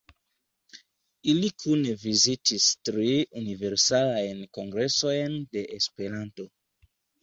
Ili 1.33 1.51
kune 1.65 1.93
vizitis 2.05 2.71
tri 2.89 3.13
Universalajn 3.45 4.43
Kongresojn 4.61 5.41
de 5.57 5.69
Esperanto. 5.81 6.53